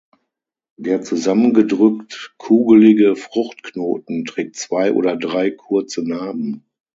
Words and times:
Der 0.77 1.03
zusammengedrückt-kugelige 1.03 3.15
Fruchtknoten 3.15 4.25
trägt 4.25 4.55
zwei 4.55 4.93
oder 4.93 5.15
drei 5.15 5.51
kurze 5.51 6.01
Narben. 6.01 6.65